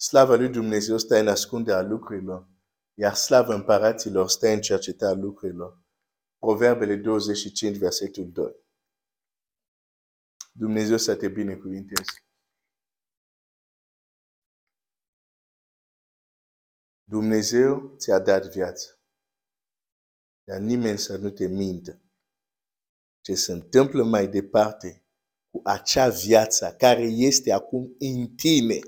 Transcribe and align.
slava 0.00 0.34
lui 0.34 0.48
Dumnezeu 0.48 0.98
stă 0.98 1.16
în 1.16 1.28
ascunderea 1.28 1.82
lucrurilor, 1.82 2.48
iar 2.94 3.14
slava 3.14 3.54
împăraților 3.54 4.28
stă 4.28 4.48
în 4.48 4.60
cercetarea 4.60 5.22
lucrurilor. 5.22 5.82
Proverbele 6.38 6.96
25, 6.96 7.76
versetul 7.76 8.30
2. 8.32 8.54
Dumnezeu 10.52 10.96
să 10.96 11.16
te 11.16 11.28
binecuvinteze. 11.28 12.12
Dumnezeu 17.04 17.94
ți-a 17.96 18.18
dat 18.18 18.52
viață. 18.52 19.00
Dar 20.44 20.58
nimeni 20.58 20.98
să 20.98 21.16
nu 21.16 21.30
te 21.30 21.46
mintă. 21.46 22.02
Ce 23.20 23.34
se 23.34 23.52
întâmplă 23.52 24.04
mai 24.04 24.28
departe 24.28 25.06
cu 25.50 25.60
acea 25.64 26.08
viață 26.08 26.74
care 26.78 27.02
este 27.02 27.52
acum 27.52 27.96
în 27.98 28.34
tine 28.34 28.78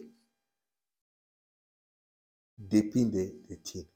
depinde 2.68 3.34
de 3.46 3.54
tine. 3.54 3.88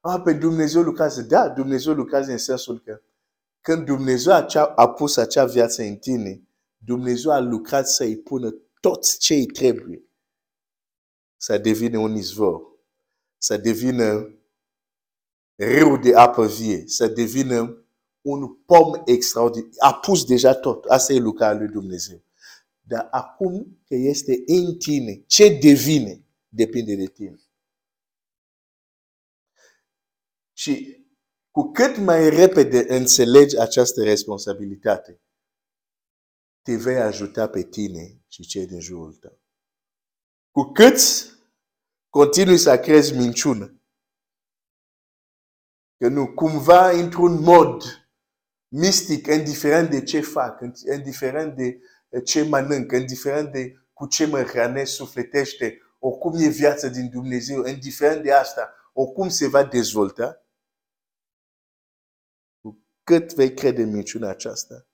A, 0.00 0.20
pe 0.20 0.32
Dumnezeu 0.32 0.82
lucrează. 0.82 1.22
Da, 1.22 1.48
Dumnezeu 1.48 1.94
lucrează 1.94 2.30
în 2.30 2.38
sensul 2.38 2.80
că 2.80 3.00
când 3.60 3.84
Dumnezeu 3.84 4.32
a, 4.32 4.72
a 4.76 4.88
pus 4.88 5.16
acea 5.16 5.44
viață 5.44 5.82
în 5.82 5.96
tine, 5.96 6.42
Dumnezeu 6.76 7.30
a 7.30 7.38
lucrat 7.38 7.88
să-i 7.88 8.16
pună 8.16 8.50
tot 8.80 9.18
ce 9.18 9.34
îi 9.34 9.46
trebuie. 9.46 10.04
Să 11.36 11.58
devină 11.58 11.98
un 11.98 12.14
izvor. 12.16 12.62
Să 13.38 13.56
devină 13.56 14.34
râu 15.54 15.96
de 15.96 16.14
apă 16.14 16.46
vie. 16.46 16.86
Să 16.86 17.06
devină 17.06 17.86
un 18.20 18.54
pom 18.54 18.92
extraordinar. 19.04 19.70
A 19.78 19.94
pus 19.94 20.24
deja 20.24 20.54
tot. 20.54 20.84
Asta 20.84 21.12
e 21.12 21.18
lucrarea 21.18 21.58
lui 21.58 21.68
Dumnezeu. 21.68 22.22
Dar 22.92 23.08
acum 23.10 23.82
că 23.86 23.94
este 23.94 24.42
în 24.46 24.78
tine, 24.78 25.22
ce 25.26 25.58
devine 25.62 26.24
depinde 26.48 26.94
de 26.94 27.06
tine. 27.06 27.40
Și 30.52 31.04
cu 31.50 31.70
cât 31.70 31.96
mai 31.96 32.30
repede 32.30 32.94
înțelegi 32.94 33.58
această 33.58 34.02
responsabilitate, 34.02 35.20
te 36.62 36.76
vei 36.76 37.00
ajuta 37.00 37.48
pe 37.48 37.62
tine 37.62 38.22
și 38.28 38.42
cei 38.42 38.66
din 38.66 38.80
jurul 38.80 39.14
tău. 39.14 39.40
Cu 40.50 40.72
cât 40.72 40.98
continui 42.08 42.58
să 42.58 42.78
crezi 42.78 43.16
minciună, 43.16 43.82
că 45.96 46.08
nu, 46.08 46.34
cumva 46.34 46.90
într-un 46.90 47.40
mod 47.40 47.82
mistic, 48.68 49.26
indiferent 49.26 49.90
de 49.90 50.02
ce 50.02 50.20
fac, 50.20 50.60
indiferent 50.96 51.56
de 51.56 51.80
ce 52.20 52.42
mănânc, 52.42 52.92
indiferent 52.92 53.52
de 53.52 53.76
cu 53.92 54.06
ce 54.06 54.26
mă 54.26 54.42
hrănesc 54.42 54.92
sufletește, 54.92 55.80
oricum 55.98 56.34
e 56.36 56.48
viața 56.48 56.88
din 56.88 57.10
Dumnezeu, 57.10 57.64
indiferent 57.64 58.22
de 58.22 58.32
asta, 58.32 58.74
oricum 58.92 59.28
se 59.28 59.48
va 59.48 59.64
dezvolta, 59.64 60.46
cât 63.04 63.34
vei 63.34 63.54
crede 63.54 63.82
în 63.82 63.90
minciuna 63.90 64.28
aceasta, 64.28 64.86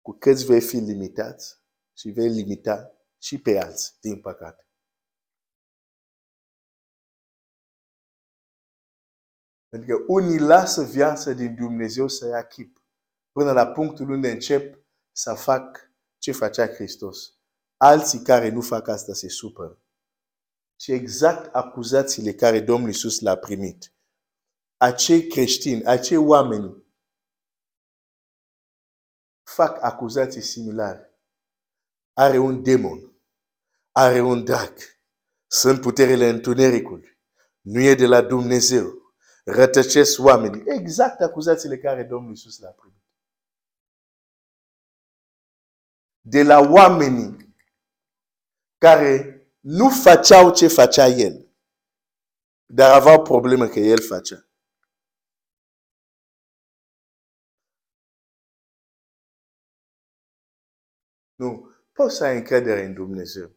cu 0.00 0.12
cât 0.12 0.44
vei 0.44 0.60
fi 0.60 0.76
limitat 0.76 1.62
și 1.96 2.10
vei 2.10 2.28
limita 2.28 2.92
și 3.18 3.40
pe 3.40 3.58
alții, 3.58 3.96
din 4.00 4.20
păcate. 4.20 4.68
Pentru 9.68 9.96
că 9.96 10.04
unii 10.06 10.38
lasă 10.38 10.82
viața 10.82 11.32
din 11.32 11.54
Dumnezeu 11.54 12.08
să 12.08 12.26
ia 12.26 12.46
chip. 12.46 12.82
Până 13.32 13.52
la 13.52 13.66
punctul 13.66 14.10
unde 14.10 14.30
încep 14.30 14.87
să 15.18 15.34
fac 15.34 15.90
ce 16.18 16.32
facea 16.32 16.66
Hristos. 16.66 17.32
Alții 17.76 18.22
care 18.22 18.48
nu 18.48 18.60
fac 18.60 18.88
asta 18.88 19.12
se 19.12 19.28
supără. 19.28 19.82
Și 20.80 20.92
exact 20.92 21.54
acuzațiile 21.54 22.32
care 22.32 22.60
Domnul 22.60 22.88
Iisus 22.88 23.20
l-a 23.20 23.36
primit 23.36 23.92
acei 24.76 25.26
creștini, 25.26 25.84
acei 25.84 26.16
oameni 26.16 26.84
fac 29.42 29.82
acuzații 29.82 30.40
similare. 30.40 31.20
Are 32.12 32.38
un 32.38 32.62
demon, 32.62 33.12
are 33.92 34.20
un 34.20 34.44
drac, 34.44 34.78
sunt 35.46 35.80
puterile 35.80 36.28
întunericului, 36.28 37.18
nu 37.60 37.80
e 37.80 37.94
de 37.94 38.06
la 38.06 38.22
Dumnezeu, 38.22 38.92
rătăcesc 39.44 40.20
oamenii. 40.20 40.62
Exact 40.66 41.20
acuzațiile 41.20 41.78
care 41.78 42.04
Domnul 42.04 42.30
Iisus 42.30 42.58
le-a 42.58 42.70
primit. 42.70 42.97
De 46.28 46.42
la 46.42 46.58
oamenii 46.58 47.56
care 48.78 49.42
nu 49.60 49.88
făceau 50.02 50.54
ce 50.54 50.68
facea 50.68 51.06
el, 51.06 51.48
dar 52.66 53.00
aveau 53.00 53.22
probleme 53.22 53.68
că 53.68 53.78
el 53.78 54.02
facea. 54.02 54.48
Nu. 61.34 61.66
Poți 61.92 62.16
să 62.16 62.24
ai 62.24 62.36
încredere 62.36 62.84
în 62.84 62.94
Dumnezeu. 62.94 63.50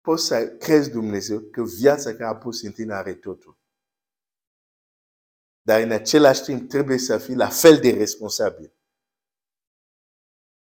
Poți 0.00 0.26
să 0.26 0.56
crezi 0.56 0.90
Dumnezeu 0.90 1.40
că 1.40 1.62
viața 1.62 2.10
care 2.10 2.24
a 2.24 2.36
pus 2.36 2.62
în 2.62 2.72
tine 2.72 2.94
are 2.94 3.14
totul. 3.14 3.58
Dar 5.62 5.80
în 5.80 5.90
același 5.90 6.42
timp 6.42 6.68
trebuie 6.68 6.98
să 6.98 7.18
fii 7.18 7.34
la 7.34 7.48
fel 7.48 7.80
de 7.80 7.90
responsabil. 7.90 8.72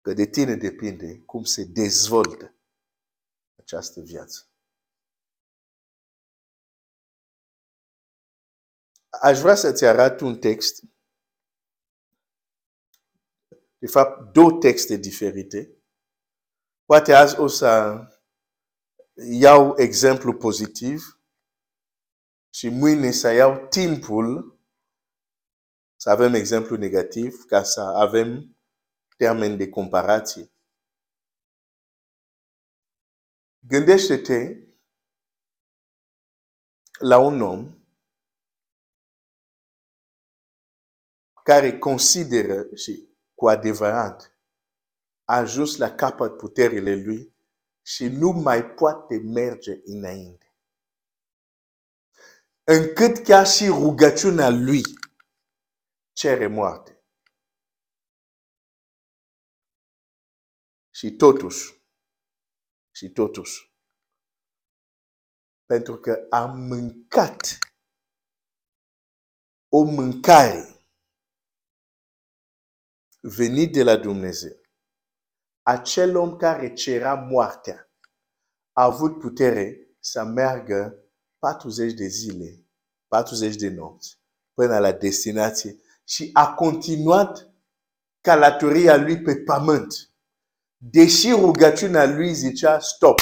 Că 0.02 0.12
de 0.12 0.26
tine 0.26 0.54
depinde 0.54 1.18
cum 1.18 1.44
se 1.44 1.64
dezvoltă 1.64 2.54
această 3.56 4.00
viață. 4.00 4.46
Aș 9.08 9.38
vrea 9.38 9.54
să-ți 9.54 9.84
arăt 9.84 10.20
un 10.20 10.38
text. 10.38 10.82
De 13.78 13.86
fapt, 13.86 14.32
două 14.32 14.58
texte 14.58 14.96
diferite 14.96 15.82
Poate 16.92 17.12
azi 17.12 17.38
o 17.38 17.46
să 17.46 18.00
iau 19.14 19.74
exemplu 19.78 20.34
pozitiv 20.34 21.20
și 22.54 22.68
mâine 22.68 23.10
să 23.10 23.30
iau 23.30 23.66
timpul 23.66 24.58
să 25.96 26.10
avem 26.10 26.34
exemplu 26.34 26.76
negativ 26.76 27.44
ca 27.46 27.62
să 27.62 27.80
avem 27.80 28.56
termen 29.22 29.56
de 29.56 29.68
comparație. 29.68 30.52
Gândește-te 33.58 34.66
la 36.98 37.18
un 37.18 37.40
om 37.40 37.84
care 41.44 41.78
consideră 41.78 42.74
și 42.74 43.08
cu 43.34 43.48
adevărat 43.48 44.38
a 45.24 45.36
ajuns 45.36 45.76
la 45.76 45.94
capăt 45.94 46.36
puterile 46.36 46.94
lui 46.94 47.34
și 47.82 48.08
nu 48.08 48.30
mai 48.30 48.64
poate 48.64 49.16
merge 49.18 49.80
înainte. 49.84 50.54
Încât 52.64 53.24
chiar 53.24 53.46
și 53.46 53.66
rugăciunea 53.66 54.48
lui 54.48 54.82
cere 56.12 56.46
moarte. 56.46 56.91
Și 60.94 61.16
totuși, 61.16 61.82
și 62.94 63.08
totuși, 63.10 63.74
pentru 65.64 65.96
că 65.96 66.26
am 66.30 66.60
mâncat 66.60 67.58
o 69.68 69.82
mâncare 69.82 70.86
venit 73.20 73.72
de 73.72 73.82
la 73.82 73.96
Dumnezeu 73.96 74.62
acel 75.62 76.16
om 76.16 76.36
care 76.36 76.72
cerea 76.72 77.14
moartea 77.14 77.90
a 78.72 78.84
avut 78.84 79.18
putere 79.18 79.88
să 80.00 80.24
meargă 80.24 81.04
40 81.38 81.92
de 81.92 82.06
zile, 82.06 82.66
40 83.06 83.56
de 83.56 83.68
nopți 83.68 84.20
până 84.54 84.78
la 84.78 84.92
destinație 84.92 85.80
și 86.04 86.30
a 86.32 86.54
continuat 86.54 87.54
călătoria 88.20 88.96
lui 88.96 89.22
pe 89.22 89.36
pământ. 89.36 90.11
Deși 90.84 91.30
rugăciunea 91.30 92.06
lui 92.06 92.34
zicea 92.34 92.80
stop. 92.80 93.20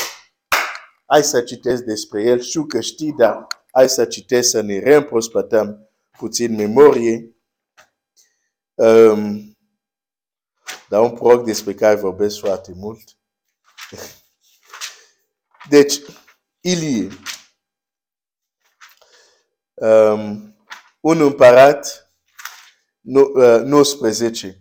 Hai 1.06 1.24
să 1.24 1.42
citesc 1.42 1.82
despre 1.82 2.22
el, 2.22 2.40
știu 2.40 2.66
că 2.66 2.80
știi, 2.80 3.12
dar 3.12 3.46
hai 3.72 3.88
să 3.88 4.04
citesc 4.04 4.50
să 4.50 4.60
ne 4.60 4.78
reîmprospătăm 4.78 5.90
puțin 6.18 6.54
memorie. 6.54 7.36
Um, 8.74 9.58
dar 10.88 11.00
un 11.00 11.10
proroc 11.10 11.44
despre 11.44 11.74
care 11.74 11.94
vorbesc 11.94 12.38
foarte 12.38 12.72
mult. 12.74 13.16
Deci, 15.68 16.00
Ilie, 16.60 17.08
um, 19.74 20.56
un 21.00 21.20
împărat, 21.20 22.12
19. 23.00 24.46
Uh, 24.46 24.54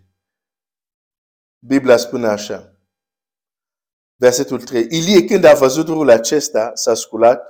Biblia 1.60 1.98
spune 1.98 2.28
așa. 2.28 2.74
Versetul 4.20 4.62
3. 4.62 4.88
Ilie, 4.90 5.26
când 5.26 5.44
a 5.44 5.54
văzut 5.54 5.88
lucrul 5.88 6.10
acesta, 6.10 6.72
s-a 6.74 6.94
sculat 6.94 7.42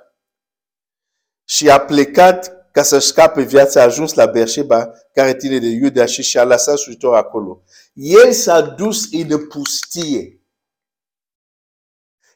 și 1.48 1.70
a 1.70 1.80
plecat 1.80 2.72
ca 2.72 2.84
să 2.84 3.00
scape 3.00 3.42
viața, 3.42 3.82
a 3.82 3.84
ajuns 3.84 4.14
la 4.14 4.26
Berșeba, 4.26 4.92
care 5.14 5.36
ține 5.36 5.60
de 5.60 5.68
Iuda 5.68 6.06
și 6.06 6.22
și-a 6.22 6.44
lăsat 6.44 6.78
slujitor 6.78 7.16
acolo. 7.16 7.64
El 7.94 8.32
s-a 8.32 8.62
dus 8.62 9.12
în 9.12 9.48
pustie. 9.48 10.44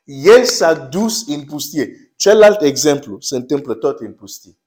El 0.03 0.45
s-a 0.45 0.73
dus 0.73 1.27
în 1.27 1.45
pustie. 1.45 2.13
Celălalt 2.15 2.61
exemplu 2.61 3.19
se 3.19 3.35
întâmplă 3.35 3.73
tot 3.73 3.99
în 3.99 4.13
pustie. 4.13 4.57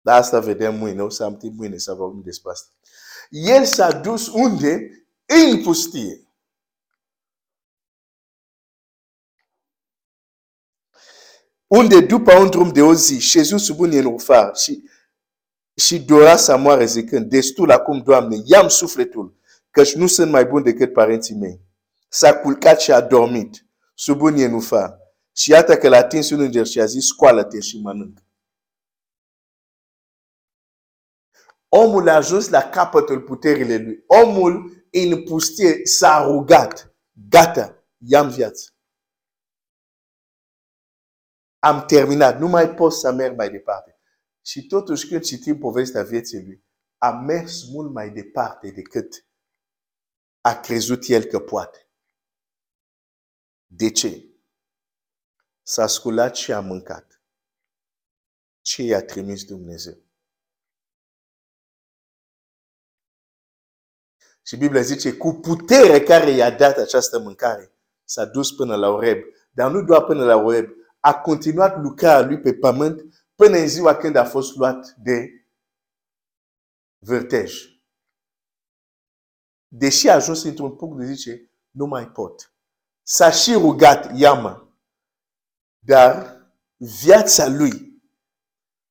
Dar 0.00 0.18
asta 0.18 0.40
vedem 0.40 0.78
mâine, 0.78 1.02
o 1.02 1.08
să 1.08 1.24
am 1.24 1.36
timp 1.36 1.58
mâine 1.58 1.76
să 1.76 1.94
vorbim 1.94 2.22
despre 2.24 2.50
asta. 2.50 2.70
El 3.30 3.64
s-a 3.64 3.92
dus 3.92 4.28
unde? 4.28 4.90
În 5.26 5.62
pustie. 5.62 6.31
Unde 11.74 12.00
după 12.00 12.38
un 12.38 12.50
drum 12.50 12.72
de 12.72 12.82
o 12.82 12.94
zi, 12.94 13.18
șezut 13.18 13.60
sub 13.60 13.78
un 13.78 13.88
nenufar 13.88 14.56
și, 14.56 14.82
și 15.74 16.00
dora 16.00 16.36
să 16.36 16.56
moare 16.56 16.84
zicând, 16.84 17.30
destul 17.30 17.70
acum, 17.70 18.02
Doamne, 18.02 18.36
i-am 18.44 18.68
sufletul, 18.68 19.36
căci 19.70 19.94
nu 19.94 20.06
sunt 20.06 20.30
mai 20.30 20.44
bun 20.44 20.62
decât 20.62 20.92
parenții 20.92 21.34
mei. 21.34 21.60
S-a 22.08 22.34
culcat 22.34 22.80
și 22.80 22.92
a 22.92 23.00
dormit 23.00 23.66
sub 23.94 24.20
un 24.20 24.34
nenufar. 24.34 24.98
Și 25.36 25.50
iată 25.50 25.76
că 25.76 25.88
l-a 25.88 25.96
atins 25.96 26.30
un 26.30 26.40
înger 26.40 26.66
și 26.66 26.80
a 26.80 26.84
zis, 26.84 27.06
scoală-te 27.06 27.60
și 27.60 27.80
mănâncă. 27.80 28.22
Omul 31.68 32.08
a 32.08 32.14
ajuns 32.14 32.48
la 32.48 32.62
capătul 32.62 33.20
puterile 33.20 33.76
lui. 33.76 34.04
Omul 34.06 34.86
în 34.90 35.22
pustie 35.22 35.80
s-a 35.84 36.24
rugat. 36.24 36.94
Gata, 37.28 37.84
i-am 37.98 38.28
viață. 38.28 38.71
Am 41.64 41.84
terminat, 41.86 42.38
nu 42.38 42.48
mai 42.48 42.74
pot 42.74 42.92
să 42.92 43.12
merg 43.12 43.36
mai 43.36 43.50
departe. 43.50 43.98
Și 44.44 44.66
totuși 44.66 45.08
când 45.08 45.22
citim 45.22 45.58
povestea 45.58 46.02
vieții 46.02 46.44
lui, 46.44 46.64
a 46.98 47.10
mers 47.10 47.64
mult 47.68 47.92
mai 47.92 48.10
departe 48.10 48.70
decât 48.70 49.26
a 50.40 50.60
crezut 50.60 51.08
el 51.08 51.24
că 51.24 51.40
poate. 51.40 51.90
De 53.66 53.90
ce? 53.90 54.26
S-a 55.62 55.86
sculat 55.86 56.36
și 56.36 56.52
a 56.52 56.60
mâncat. 56.60 57.22
Ce 58.60 58.82
i-a 58.82 59.04
trimis 59.04 59.44
Dumnezeu? 59.44 59.96
Și 64.42 64.56
Biblia 64.56 64.82
zice, 64.82 65.16
cu 65.16 65.32
putere 65.32 66.00
care 66.00 66.30
i-a 66.30 66.50
dat 66.50 66.76
această 66.76 67.18
mâncare, 67.18 67.72
s-a 68.04 68.24
dus 68.24 68.52
până 68.52 68.76
la 68.76 68.88
Oreb. 68.88 69.18
Dar 69.50 69.70
nu 69.70 69.82
doar 69.82 70.04
până 70.04 70.24
la 70.24 70.36
Oreb, 70.36 70.80
a 71.04 71.14
continuat 71.14 71.82
lucrar 71.82 72.26
lui 72.26 72.40
pe 72.40 72.54
pământ 72.54 73.02
până 73.34 73.56
în 73.56 73.68
ziua 73.68 73.96
când 73.96 74.16
a 74.16 74.24
fost 74.24 74.56
luat 74.56 74.94
de 74.96 75.46
vârtej. 76.98 77.54
Deși 79.68 80.08
a 80.08 80.14
ajuns 80.14 80.42
într-un 80.42 80.76
punct 80.76 80.98
de 80.98 81.12
zice, 81.12 81.50
nu 81.70 81.86
mai 81.86 82.08
pot. 82.08 82.54
S-a 83.02 83.30
și 83.30 83.52
rugat 83.52 84.18
iama, 84.18 84.78
dar 85.78 86.36
viața 86.76 87.46
lui 87.46 88.02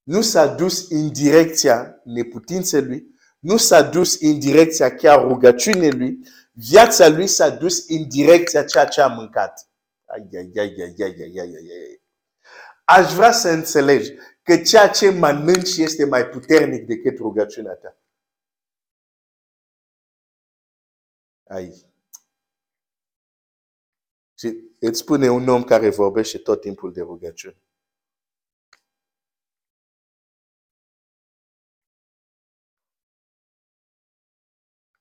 nu 0.04 0.22
s-a 0.22 0.56
dus 0.56 0.90
în 0.90 1.12
direcția 1.12 2.02
neputinței 2.04 3.10
nu 3.40 3.58
s-a 3.58 3.82
dus 3.82 4.22
în 4.22 4.40
direcția 4.40 4.96
chiar 4.96 5.28
rugăciunii 5.28 5.92
lui, 5.92 6.20
viața 6.52 7.08
lui 7.08 7.28
s-a 7.28 7.50
dus 7.50 7.90
în 7.90 8.08
direcția 8.08 8.64
ceea 8.64 8.86
ce 8.86 9.02
a 9.02 9.08
mâncat. 9.08 9.70
Ai, 10.06 10.30
ai, 10.34 10.52
ai, 10.56 10.76
ai, 10.82 10.96
ai, 11.00 11.16
ai, 11.22 11.40
ai, 11.40 11.56
ai. 11.56 12.01
Aș 12.98 13.14
vrea 13.14 13.32
să 13.32 13.50
înțelegi 13.50 14.12
că 14.44 14.58
ceea 14.58 14.90
ce 14.90 15.10
mănânci 15.10 15.78
este 15.78 16.06
mai 16.06 16.30
puternic 16.30 16.86
decât 16.86 17.18
rugăciunea 17.18 17.76
ta. 17.76 17.98
Ai. 21.44 21.86
Și 24.38 24.76
îți 24.80 25.00
spune 25.00 25.30
un 25.30 25.48
om 25.48 25.64
care 25.64 25.90
vorbește 25.90 26.38
tot 26.38 26.62
timpul 26.62 26.94
de 26.94 27.02
rugăciune. 27.02 27.62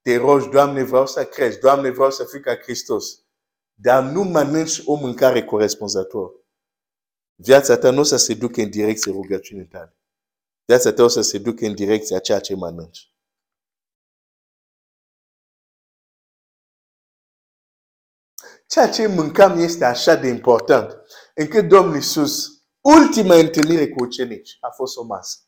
Te 0.03 0.17
rogi, 0.17 0.49
Doamne, 0.49 0.83
vreau 0.83 1.07
să 1.07 1.27
crezi, 1.27 1.59
Doamne, 1.59 1.91
vreau 1.91 2.11
să 2.11 2.25
fiu 2.25 2.41
ca 2.41 2.57
Hristos. 2.57 3.25
Dar 3.75 4.03
nu 4.03 4.23
mănânci 4.23 4.83
o 4.85 4.95
mâncare 4.95 5.45
corespunzător. 5.45 6.40
Viața 7.43 7.79
ta 7.79 7.91
nu 7.91 8.01
o 8.01 8.03
să 8.03 8.17
se 8.17 8.35
ducă 8.35 8.61
în 8.61 8.71
direcție 8.71 9.13
rugăciunii 9.13 9.67
tale. 9.67 9.97
Viața 10.65 10.93
ta 10.93 11.03
o 11.03 11.09
să 11.09 11.21
se 11.21 11.39
ducă 11.39 11.67
în 11.67 11.75
direcția 11.75 12.19
ceea 12.19 12.41
ce 12.41 12.55
mănânci. 12.55 13.15
Ceea 18.67 18.91
ce 18.91 19.07
mâncam 19.07 19.59
este 19.59 19.85
așa 19.85 20.15
de 20.15 20.29
important 20.29 20.95
încât 21.35 21.69
Domnul 21.69 21.95
Iisus, 21.95 22.65
ultima 22.81 23.35
întâlnire 23.35 23.89
cu 23.89 24.03
ucenici, 24.03 24.57
a 24.61 24.71
fost 24.71 24.97
o 24.97 25.05
masă. 25.05 25.39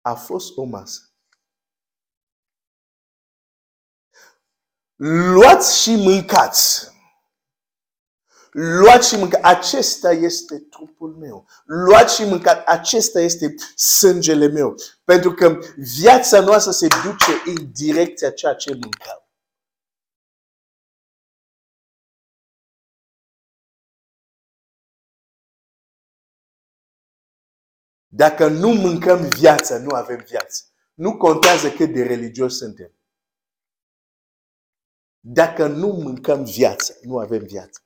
A 0.00 0.14
fost 0.14 0.56
o 0.56 0.64
masă. 0.64 1.13
Luați 4.96 5.82
și 5.82 5.94
mâncați. 5.96 6.92
Luați 8.50 9.08
și 9.08 9.16
mâncați. 9.16 9.44
Acesta 9.44 10.12
este 10.12 10.58
trupul 10.58 11.16
meu. 11.16 11.46
Luați 11.64 12.14
și 12.14 12.24
mâncați. 12.24 12.66
Acesta 12.66 13.20
este 13.20 13.54
sângele 13.76 14.46
meu. 14.46 14.74
Pentru 15.04 15.32
că 15.32 15.58
viața 15.76 16.40
noastră 16.40 16.70
se 16.72 16.86
duce 16.86 17.42
în 17.44 17.72
direcția 17.72 18.30
ceea 18.30 18.54
ce 18.54 18.70
mâncăm. 18.70 19.18
Dacă 28.06 28.48
nu 28.48 28.68
mâncăm 28.68 29.28
viața, 29.28 29.78
nu 29.78 29.94
avem 29.94 30.24
viață. 30.28 30.64
Nu 30.94 31.16
contează 31.16 31.70
cât 31.70 31.92
de 31.92 32.02
religios 32.02 32.56
suntem. 32.56 32.92
Dacă 35.26 35.66
nu 35.66 35.86
mâncăm 35.86 36.44
viață, 36.44 36.96
nu 37.02 37.18
avem 37.18 37.42
viață. 37.44 37.80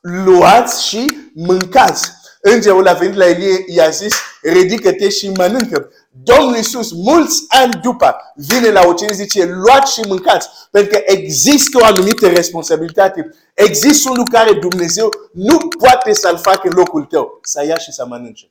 Luați 0.00 0.86
și 0.86 1.06
mâncați. 1.34 2.10
Îngerul 2.40 2.88
a 2.88 2.92
venit 2.92 3.16
la 3.16 3.28
Elie, 3.28 3.64
i-a 3.66 3.88
zis, 3.88 4.14
ridică-te 4.42 5.08
și 5.08 5.30
mănâncă. 5.30 5.90
Domnul 6.22 6.56
Iisus, 6.56 6.92
mulți 6.92 7.44
ani 7.48 7.80
după, 7.82 8.16
vine 8.34 8.70
la 8.70 8.86
ucenici 8.86 9.14
zice, 9.14 9.44
luați 9.44 9.92
și 9.92 10.00
mâncați. 10.08 10.48
Pentru 10.70 10.90
că 10.90 11.02
există 11.06 11.78
o 11.80 11.84
anumită 11.84 12.28
responsabilitate. 12.28 13.34
Există 13.54 14.10
un 14.10 14.16
lucru 14.16 14.32
care 14.32 14.52
Dumnezeu 14.52 15.10
nu 15.32 15.58
poate 15.78 16.12
să-l 16.12 16.38
facă 16.38 16.68
în 16.68 16.72
locul 16.76 17.04
tău. 17.04 17.38
Să 17.42 17.64
ia 17.64 17.78
și 17.78 17.92
să 17.92 18.06
mănânce. 18.06 18.50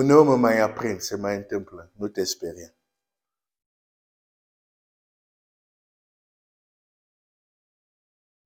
Uneori 0.00 0.26
mă 0.26 0.36
mai 0.36 0.58
aprind, 0.58 1.00
se 1.00 1.16
mai 1.16 1.36
întâmplă. 1.36 1.92
Nu 1.96 2.08
te 2.08 2.24
speria. 2.24 2.74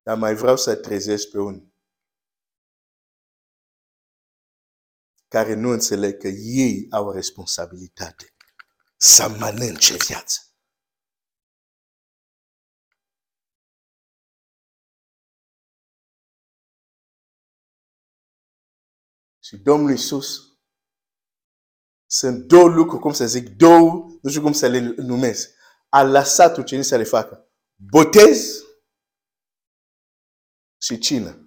Dar 0.02 0.18
mai 0.18 0.34
vreau 0.34 0.56
să 0.56 0.76
trezesc 0.76 1.30
pe 1.30 1.38
unii 1.38 1.74
care 5.28 5.54
nu 5.54 5.70
înțeleg 5.70 6.18
că 6.18 6.28
ei 6.28 6.86
au 6.90 7.06
o 7.06 7.12
responsabilitate 7.12 8.34
să 8.96 9.28
mănânce 9.28 9.96
viața. 10.06 10.40
Și 19.38 19.56
Domnul 19.56 19.90
Iisus 19.90 20.51
sunt 22.12 22.44
două 22.46 22.68
lucruri, 22.68 23.02
cum 23.02 23.12
să 23.12 23.26
zic, 23.26 23.48
două, 23.48 24.06
nu 24.22 24.30
știu 24.30 24.42
cum 24.42 24.52
să 24.52 24.66
le 24.66 24.78
numesc. 24.96 25.50
A 25.88 26.02
lăsat 26.02 26.56
ucenicii 26.56 26.90
să 26.90 26.96
le 26.96 27.04
facă. 27.04 27.48
Botez 27.74 28.62
și 30.80 30.98
cină. 30.98 31.46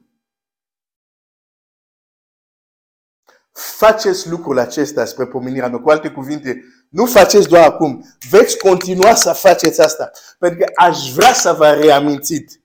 Faceți 3.52 4.30
lucrul 4.30 4.60
acesta 4.60 5.06
spre 5.06 5.28
pomenirea 5.28 5.68
mea. 5.70 5.80
Cu 5.80 5.90
alte 5.90 6.12
cuvinte, 6.12 6.64
nu 6.90 7.06
faceți 7.06 7.48
doar 7.48 7.64
acum. 7.64 8.18
Veți 8.30 8.58
continua 8.58 9.16
să 9.16 9.34
faceți 9.34 9.82
asta. 9.82 10.12
Pentru 10.40 10.60
că 10.60 10.72
aș 10.76 11.12
vrea 11.12 11.34
să 11.34 11.54
vă 11.54 11.72
reamintiți 11.72 12.62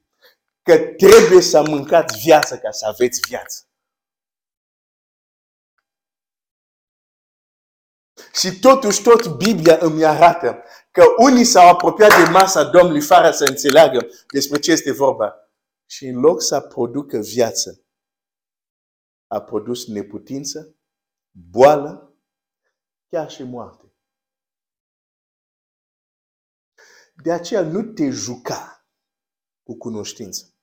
că 0.63 0.79
trebuie 0.79 1.41
să 1.41 1.63
mâncați 1.69 2.19
viață 2.19 2.59
ca 2.59 2.71
să 2.71 2.87
aveți 2.87 3.21
viață. 3.29 3.65
Și 8.33 8.59
totuși 8.61 9.03
tot 9.03 9.37
Biblia 9.37 9.79
îmi 9.81 10.05
arată 10.05 10.63
că 10.91 11.05
unii 11.19 11.45
s-au 11.45 11.69
apropiat 11.69 12.25
de 12.25 12.31
masa 12.31 12.65
Domnului 12.65 13.01
fără 13.01 13.31
să 13.31 13.45
înțeleagă 13.45 14.07
despre 14.33 14.59
ce 14.59 14.73
este 14.73 14.93
vorba. 14.93 15.35
Și 15.87 16.07
în 16.07 16.21
loc 16.21 16.43
să 16.43 16.61
producă 16.61 17.19
viață, 17.19 17.85
a 19.27 19.43
produs 19.43 19.87
neputință, 19.87 20.75
boală, 21.31 22.15
chiar 23.09 23.31
și 23.31 23.43
moarte. 23.43 23.95
De 27.15 27.33
aceea 27.33 27.63
nu 27.63 27.83
te 27.83 28.11
juca 28.11 28.87
cu 29.63 29.77
cunoștință. 29.77 30.55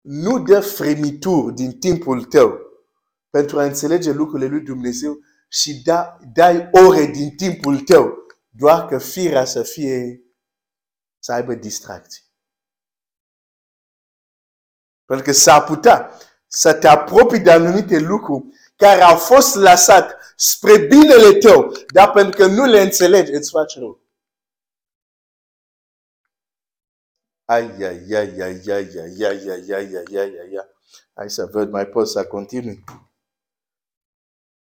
Nu 0.00 0.42
dă 0.42 0.60
fremituri 0.60 1.54
din 1.54 1.78
timpul 1.78 2.24
tău 2.24 2.69
pentru 3.30 3.58
a 3.58 3.64
înțelege 3.64 4.12
lucrurile 4.12 4.48
lui 4.48 4.60
Dumnezeu 4.60 5.18
și 5.48 5.82
da, 5.82 6.18
dai 6.32 6.68
ore 6.72 7.04
din 7.04 7.36
timpul 7.36 7.80
tău 7.80 8.20
doar 8.48 8.86
că 8.86 8.98
firea 8.98 9.44
să 9.44 9.62
fie, 9.62 10.22
să 11.18 11.32
aibă 11.32 11.54
distracții. 11.54 12.22
Pentru 15.04 15.24
că 15.26 15.32
s-ar 15.32 15.64
putea 15.64 16.18
să 16.46 16.74
te 16.74 16.88
apropii 16.88 17.40
de 17.40 17.50
anumite 17.50 17.98
lucruri 17.98 18.44
care 18.76 19.00
au 19.00 19.16
fost 19.16 19.54
lăsat 19.54 20.16
spre 20.36 20.86
binele 20.86 21.38
tău, 21.38 21.72
dar 21.92 22.10
pentru 22.10 22.36
că 22.36 22.46
nu 22.46 22.64
le 22.64 22.80
înțelegi, 22.80 23.32
îți 23.32 23.50
faci 23.50 23.76
rău. 23.78 24.00
Ai, 27.44 27.82
ai, 27.82 28.12
ai, 28.12 28.40
ai, 28.40 28.40
ai, 28.40 28.68
ai, 28.68 29.20
ai, 29.22 29.48
ai, 29.48 29.48
ai, 29.48 29.72
ai, 29.72 29.94
ai, 29.94 30.16
ai, 30.16 30.56
ai. 30.56 30.68
Hai 31.14 31.30
să 31.30 31.46
văd, 31.46 31.70
mai 31.70 31.86
pot 31.86 32.08
să 32.08 32.26
continui? 32.26 32.84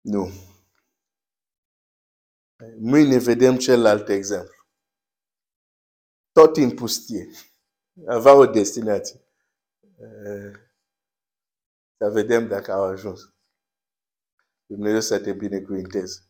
Nu. 0.04 0.30
Mâine 2.78 3.18
vedem 3.18 3.56
celălalt 3.56 4.08
exemplu. 4.08 4.66
Tot 6.32 6.56
în 6.56 6.74
pustie. 6.74 7.30
Avea 8.06 8.34
o 8.34 8.46
destinație. 8.46 9.20
Să 11.96 12.10
vedem 12.12 12.48
dacă 12.48 12.72
au 12.72 12.82
ajuns. 12.82 13.20
Dumnezeu 14.66 15.00
să 15.00 15.20
te 15.20 15.32
binecuvinteze. 15.32 16.28